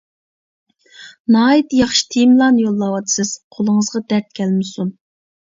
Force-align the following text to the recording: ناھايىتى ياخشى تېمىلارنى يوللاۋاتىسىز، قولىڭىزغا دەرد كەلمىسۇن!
ناھايىتى 1.35 1.81
ياخشى 1.81 2.07
تېمىلارنى 2.15 2.63
يوللاۋاتىسىز، 2.65 3.35
قولىڭىزغا 3.59 4.03
دەرد 4.15 4.33
كەلمىسۇن! 4.41 4.91